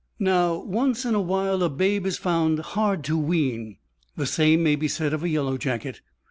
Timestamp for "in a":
1.05-1.21